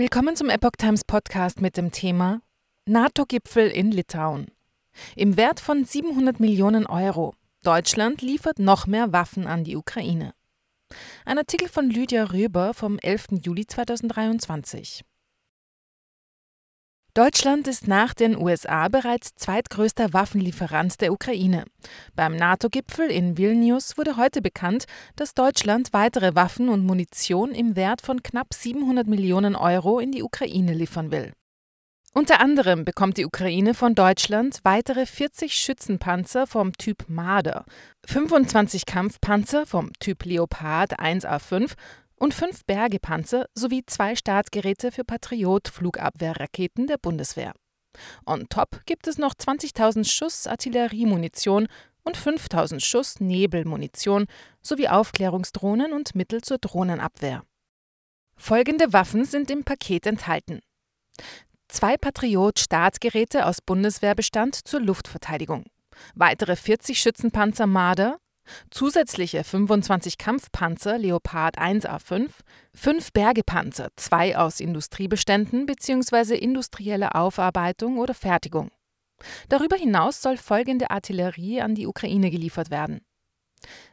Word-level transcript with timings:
Willkommen 0.00 0.36
zum 0.36 0.48
Epoch 0.48 0.76
Times 0.78 1.02
Podcast 1.02 1.60
mit 1.60 1.76
dem 1.76 1.90
Thema 1.90 2.40
NATO-Gipfel 2.86 3.66
in 3.66 3.90
Litauen. 3.90 4.46
Im 5.16 5.36
Wert 5.36 5.58
von 5.58 5.84
700 5.84 6.38
Millionen 6.38 6.86
Euro. 6.86 7.34
Deutschland 7.64 8.22
liefert 8.22 8.60
noch 8.60 8.86
mehr 8.86 9.12
Waffen 9.12 9.48
an 9.48 9.64
die 9.64 9.74
Ukraine. 9.74 10.34
Ein 11.24 11.38
Artikel 11.38 11.68
von 11.68 11.90
Lydia 11.90 12.22
Röber 12.22 12.74
vom 12.74 13.00
11. 13.00 13.42
Juli 13.42 13.66
2023. 13.66 15.02
Deutschland 17.14 17.66
ist 17.66 17.88
nach 17.88 18.14
den 18.14 18.36
USA 18.36 18.88
bereits 18.88 19.34
zweitgrößter 19.34 20.12
Waffenlieferant 20.12 21.00
der 21.00 21.12
Ukraine. 21.12 21.64
Beim 22.14 22.36
NATO-Gipfel 22.36 23.10
in 23.10 23.36
Vilnius 23.36 23.98
wurde 23.98 24.16
heute 24.16 24.40
bekannt, 24.40 24.84
dass 25.16 25.34
Deutschland 25.34 25.92
weitere 25.92 26.34
Waffen 26.34 26.68
und 26.68 26.84
Munition 26.86 27.52
im 27.52 27.74
Wert 27.74 28.02
von 28.02 28.22
knapp 28.22 28.54
700 28.54 29.06
Millionen 29.06 29.56
Euro 29.56 29.98
in 29.98 30.12
die 30.12 30.22
Ukraine 30.22 30.74
liefern 30.74 31.10
will. 31.10 31.32
Unter 32.14 32.40
anderem 32.40 32.84
bekommt 32.84 33.16
die 33.16 33.26
Ukraine 33.26 33.74
von 33.74 33.94
Deutschland 33.94 34.60
weitere 34.62 35.04
40 35.04 35.54
Schützenpanzer 35.54 36.46
vom 36.46 36.72
Typ 36.72 37.04
Marder, 37.08 37.64
25 38.06 38.86
Kampfpanzer 38.86 39.66
vom 39.66 39.92
Typ 40.00 40.24
Leopard 40.24 40.98
1A5 40.98 41.72
und 42.18 42.34
fünf 42.34 42.64
Bergepanzer 42.64 43.46
sowie 43.54 43.84
zwei 43.86 44.16
Startgeräte 44.16 44.92
für 44.92 45.04
Patriot-Flugabwehrraketen 45.04 46.86
der 46.86 46.98
Bundeswehr. 46.98 47.52
On 48.26 48.48
top 48.48 48.82
gibt 48.86 49.06
es 49.06 49.18
noch 49.18 49.34
20.000 49.34 50.08
Schuss 50.08 50.46
Artilleriemunition 50.46 51.68
und 52.04 52.16
5.000 52.16 52.80
Schuss 52.80 53.20
Nebelmunition 53.20 54.26
sowie 54.62 54.88
Aufklärungsdrohnen 54.88 55.92
und 55.92 56.14
Mittel 56.14 56.42
zur 56.42 56.58
Drohnenabwehr. 56.58 57.42
Folgende 58.36 58.92
Waffen 58.92 59.24
sind 59.24 59.50
im 59.50 59.64
Paket 59.64 60.06
enthalten. 60.06 60.60
Zwei 61.68 61.96
Patriot-Startgeräte 61.96 63.44
aus 63.44 63.60
Bundeswehrbestand 63.60 64.54
zur 64.54 64.80
Luftverteidigung, 64.80 65.66
weitere 66.14 66.56
40 66.56 66.98
Schützenpanzer 66.98 67.66
Marder, 67.66 68.18
zusätzliche 68.70 69.44
25 69.44 70.18
Kampfpanzer 70.18 70.98
Leopard 70.98 71.58
1A5, 71.58 72.30
fünf 72.74 73.12
Bergepanzer, 73.12 73.88
zwei 73.96 74.36
aus 74.36 74.60
Industriebeständen 74.60 75.66
bzw. 75.66 76.36
industrielle 76.36 77.14
Aufarbeitung 77.14 77.98
oder 77.98 78.14
Fertigung. 78.14 78.70
Darüber 79.48 79.76
hinaus 79.76 80.22
soll 80.22 80.36
folgende 80.36 80.90
Artillerie 80.90 81.60
an 81.60 81.74
die 81.74 81.86
Ukraine 81.86 82.30
geliefert 82.30 82.70
werden. 82.70 83.00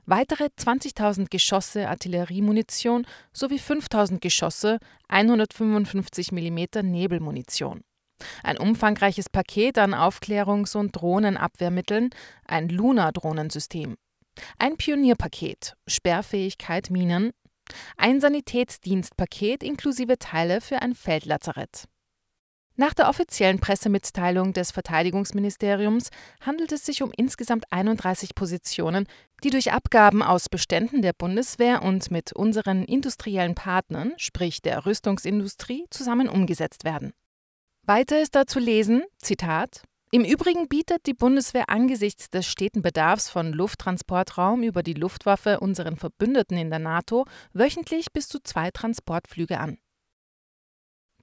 Weitere 0.06 0.46
20.000 0.46 1.30
Geschosse 1.30 1.90
Artilleriemunition 1.90 3.08
sowie 3.34 3.58
5.000 3.58 4.20
Geschosse 4.20 4.78
155 5.08 6.32
mm 6.32 6.66
Nebelmunition. 6.84 7.82
Ein 8.44 8.58
umfangreiches 8.58 9.30
Paket 9.30 9.78
an 9.78 9.94
Aufklärungs- 9.94 10.78
und 10.78 10.92
Drohnenabwehrmitteln, 10.92 12.12
ein 12.46 12.70
Luna-Drohnensystem, 12.70 13.96
ein 14.58 14.78
Pionierpaket, 14.78 15.76
Sperrfähigkeit 15.88 16.90
Minen, 16.90 17.32
ein 17.98 18.22
Sanitätsdienstpaket 18.22 19.64
inklusive 19.64 20.18
Teile 20.20 20.62
für 20.62 20.82
ein 20.82 20.96
Feldlazarett. 20.96 21.86
Nach 22.78 22.94
der 22.94 23.08
offiziellen 23.08 23.60
Pressemitteilung 23.60 24.52
des 24.52 24.72
Verteidigungsministeriums 24.72 26.10
handelt 26.42 26.74
es 26.74 26.86
sich 26.86 27.02
um 27.02 27.12
insgesamt 27.16 27.72
31 27.72 28.36
Positionen, 28.36 29.08
die 29.46 29.50
durch 29.50 29.72
Abgaben 29.72 30.22
aus 30.22 30.50
Beständen 30.50 31.02
der 31.02 31.14
Bundeswehr 31.14 31.84
und 31.84 32.12
mit 32.12 32.34
unseren 32.34 32.84
industriellen 32.84 33.56
Partnern, 33.56 34.12
sprich 34.18 34.62
der 34.62 34.86
Rüstungsindustrie, 34.86 35.86
zusammen 35.90 36.28
umgesetzt 36.28 36.84
werden. 36.84 37.14
Weiter 37.84 38.22
ist 38.22 38.36
da 38.36 38.46
zu 38.46 38.60
lesen, 38.60 39.04
Zitat, 39.20 39.84
im 40.16 40.24
Übrigen 40.24 40.70
bietet 40.70 41.08
die 41.08 41.14
Bundeswehr 41.14 41.68
angesichts 41.68 42.30
des 42.30 42.48
steten 42.48 42.82
Bedarfs 42.82 43.30
von 43.30 43.52
Lufttransportraum 43.52 44.64
über 44.64 44.82
die 44.82 44.94
Luftwaffe 44.94 45.60
unseren 45.60 45.98
Verbündeten 45.98 46.58
in 46.58 46.70
der 46.70 46.80
NATO 46.80 47.26
wöchentlich 47.52 48.14
bis 48.14 48.30
zu 48.30 48.40
zwei 48.40 48.72
Transportflüge 48.72 49.60
an. 49.60 49.78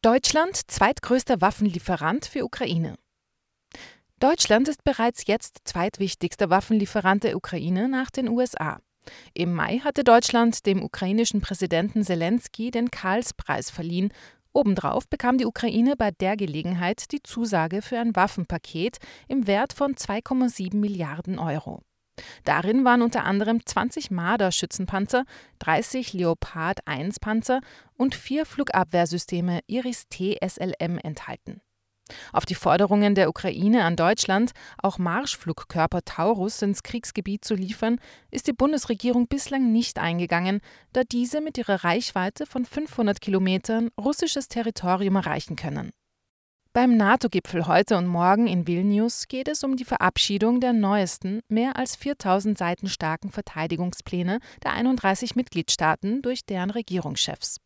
Deutschland 0.03 0.71
zweitgrößter 0.71 1.41
Waffenlieferant 1.41 2.27
für 2.27 2.44
Ukraine. 2.44 2.97
Deutschland 4.21 4.69
ist 4.69 4.84
bereits 4.84 5.27
jetzt 5.27 5.61
zweitwichtigster 5.65 6.50
Waffenlieferant 6.50 7.25
der 7.25 7.34
Ukraine 7.34 7.88
nach 7.88 8.11
den 8.11 8.28
USA. 8.28 8.78
Im 9.33 9.55
Mai 9.55 9.78
hatte 9.78 10.05
Deutschland 10.05 10.67
dem 10.67 10.83
ukrainischen 10.83 11.41
Präsidenten 11.41 12.05
Zelensky 12.05 12.71
den 12.71 12.91
Karlspreis 12.91 13.71
verliehen 13.71 14.12
Obendrauf 14.53 15.09
bekam 15.09 15.39
die 15.39 15.47
Ukraine 15.47 15.97
bei 15.97 16.11
der 16.11 16.37
Gelegenheit 16.37 17.13
die 17.13 17.23
Zusage 17.23 17.81
für 17.81 17.99
ein 17.99 18.15
Waffenpaket 18.15 18.99
im 19.29 19.47
Wert 19.47 19.73
von 19.73 19.95
2,7 19.95 20.77
Milliarden 20.77 21.39
Euro. 21.39 21.81
Darin 22.45 22.85
waren 22.85 23.03
unter 23.03 23.25
anderem 23.25 23.65
20 23.65 24.11
Marder-Schützenpanzer, 24.11 25.25
30 25.61 26.12
Leopard 26.12 26.87
1-Panzer 26.87 27.61
und 27.97 28.15
vier 28.15 28.45
Flugabwehrsysteme 28.45 29.61
Iris-T 29.67 30.39
SLM 30.47 30.99
enthalten. 30.99 31.62
Auf 32.33 32.45
die 32.47 32.55
Forderungen 32.55 33.15
der 33.15 33.28
Ukraine 33.28 33.84
an 33.84 33.97
Deutschland, 33.97 34.53
auch 34.78 34.99
Marschflugkörper 34.99 36.03
Taurus 36.05 36.62
ins 36.62 36.83
Kriegsgebiet 36.83 37.45
zu 37.45 37.55
liefern, 37.55 37.99
ist 38.31 38.47
die 38.47 38.53
Bundesregierung 38.53 39.27
bislang 39.28 39.73
nicht 39.73 39.99
eingegangen, 39.99 40.61
da 40.93 41.03
diese 41.05 41.41
mit 41.41 41.59
ihrer 41.59 41.84
Reichweite 41.84 42.47
von 42.47 42.65
500 42.65 43.21
Kilometern 43.21 43.91
russisches 43.99 44.49
Territorium 44.49 45.17
erreichen 45.17 45.56
können. 45.56 45.93
Beim 46.75 46.97
NATO-Gipfel 46.97 47.67
heute 47.67 47.99
und 47.99 48.06
morgen 48.06 48.47
in 48.47 48.67
Vilnius 48.67 49.29
geht 49.29 49.49
es 49.49 49.62
um 49.62 49.77
die 49.77 49.84
Verabschiedung 49.84 50.59
der 50.59 50.73
neuesten, 50.73 51.41
mehr 51.49 51.77
als 51.77 51.97
4000 51.97 52.56
Seiten 52.56 52.89
starken 52.89 53.31
Verteidigungspläne 53.31 54.39
der 54.65 54.73
31 54.73 55.37
Mitgliedstaaten 55.37 56.23
durch 56.23 56.47
deren 56.47 56.71
Regierungschefs. 56.71 57.59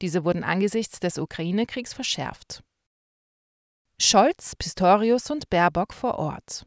Diese 0.00 0.24
wurden 0.24 0.44
angesichts 0.44 0.98
des 0.98 1.18
Ukraine-Kriegs 1.18 1.92
verschärft. 1.92 2.62
Scholz, 4.00 4.56
Pistorius 4.56 5.30
und 5.30 5.48
Baerbock 5.50 5.94
vor 5.94 6.18
Ort. 6.18 6.66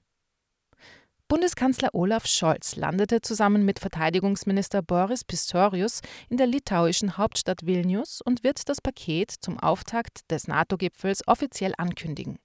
Bundeskanzler 1.27 1.93
Olaf 1.93 2.25
Scholz 2.25 2.77
landete 2.77 3.19
zusammen 3.19 3.65
mit 3.65 3.79
Verteidigungsminister 3.79 4.81
Boris 4.81 5.25
Pistorius 5.25 5.99
in 6.29 6.37
der 6.37 6.47
litauischen 6.47 7.17
Hauptstadt 7.17 7.65
Vilnius 7.65 8.21
und 8.21 8.45
wird 8.45 8.69
das 8.69 8.79
Paket 8.79 9.31
zum 9.41 9.59
Auftakt 9.59 10.31
des 10.31 10.47
NATO-Gipfels 10.47 11.27
offiziell 11.27 11.73
ankündigen. 11.77 12.39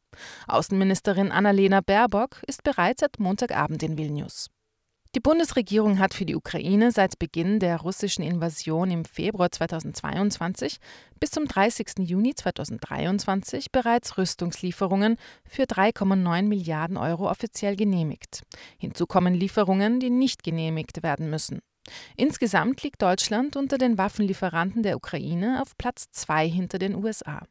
Außenministerin 0.49 1.31
Annalena 1.31 1.81
Baerbock 1.81 2.43
ist 2.49 2.65
bereits 2.65 3.03
seit 3.03 3.21
Montagabend 3.21 3.85
in 3.85 3.97
Vilnius. 3.97 4.51
Die 5.15 5.21
Bundesregierung 5.21 5.99
hat 5.99 6.15
für 6.15 6.25
die 6.25 6.35
Ukraine 6.35 6.91
seit 6.91 7.19
Beginn 7.19 7.59
der 7.59 7.83
russischen 7.83 8.23
Invasion 8.23 8.91
im 8.91 9.05
Februar 9.05 9.53
2022 9.53 10.79
bis 11.21 11.31
zum 11.31 11.47
30. 11.47 11.99
Juni 11.99 12.35
2023 12.35 13.71
bereits 13.71 14.17
Rüstungslieferungen 14.17 15.19
für 15.47 15.65
3,9 15.65 16.45
Milliarden 16.45 16.97
Euro 16.97 17.29
offiziell 17.29 17.77
genehmigt. 17.77 18.41
Hinzu 18.79 19.07
kommen 19.07 19.35
Lieferungen, 19.35 20.01
die 20.01 20.09
nicht 20.09 20.43
genehmigt 20.43 21.03
werden 21.03 21.29
müssen. 21.29 21.61
Insgesamt 22.17 22.83
liegt 22.83 23.03
Deutschland 23.03 23.57
unter 23.57 23.77
den 23.77 23.99
Waffenlieferanten 23.99 24.83
der 24.83 24.97
Ukraine 24.97 25.61
auf 25.61 25.77
Platz 25.77 26.11
zwei 26.11 26.49
hinter 26.49 26.79
den 26.79 26.95
USA. 26.95 27.43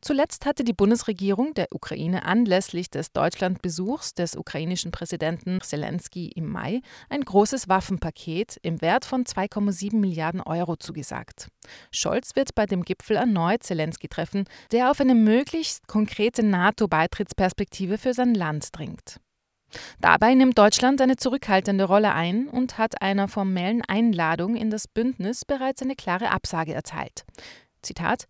Zuletzt 0.00 0.46
hatte 0.46 0.62
die 0.62 0.72
Bundesregierung 0.72 1.54
der 1.54 1.68
Ukraine 1.72 2.24
anlässlich 2.24 2.90
des 2.90 3.12
Deutschlandbesuchs 3.12 4.14
des 4.14 4.36
ukrainischen 4.36 4.92
Präsidenten 4.92 5.60
Zelensky 5.60 6.28
im 6.28 6.48
Mai 6.50 6.80
ein 7.08 7.22
großes 7.22 7.68
Waffenpaket 7.68 8.58
im 8.62 8.80
Wert 8.80 9.04
von 9.04 9.24
2,7 9.24 9.96
Milliarden 9.96 10.40
Euro 10.40 10.76
zugesagt. 10.76 11.48
Scholz 11.90 12.36
wird 12.36 12.54
bei 12.54 12.66
dem 12.66 12.84
Gipfel 12.84 13.16
erneut 13.16 13.64
Zelensky 13.64 14.08
treffen, 14.08 14.44
der 14.70 14.90
auf 14.90 15.00
eine 15.00 15.14
möglichst 15.14 15.88
konkrete 15.88 16.44
NATO-Beitrittsperspektive 16.44 17.98
für 17.98 18.14
sein 18.14 18.34
Land 18.34 18.68
dringt. 18.76 19.18
Dabei 20.00 20.34
nimmt 20.34 20.56
Deutschland 20.56 21.00
eine 21.00 21.16
zurückhaltende 21.16 21.84
Rolle 21.84 22.14
ein 22.14 22.48
und 22.48 22.78
hat 22.78 23.02
einer 23.02 23.28
formellen 23.28 23.82
Einladung 23.82 24.56
in 24.56 24.70
das 24.70 24.88
Bündnis 24.88 25.44
bereits 25.44 25.82
eine 25.82 25.94
klare 25.94 26.30
Absage 26.30 26.72
erteilt. 26.72 27.24
Zitat 27.82 28.26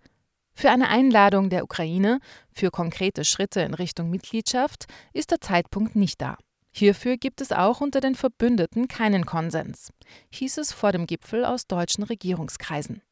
für 0.58 0.70
eine 0.70 0.88
Einladung 0.88 1.50
der 1.50 1.62
Ukraine 1.62 2.18
für 2.50 2.72
konkrete 2.72 3.24
Schritte 3.24 3.60
in 3.60 3.74
Richtung 3.74 4.10
Mitgliedschaft 4.10 4.86
ist 5.12 5.30
der 5.30 5.40
Zeitpunkt 5.40 5.94
nicht 5.94 6.20
da. 6.20 6.36
Hierfür 6.72 7.16
gibt 7.16 7.40
es 7.40 7.52
auch 7.52 7.80
unter 7.80 8.00
den 8.00 8.16
Verbündeten 8.16 8.88
keinen 8.88 9.24
Konsens, 9.24 9.92
hieß 10.30 10.58
es 10.58 10.72
vor 10.72 10.90
dem 10.90 11.06
Gipfel 11.06 11.44
aus 11.44 11.68
deutschen 11.68 12.02
Regierungskreisen. 12.02 13.02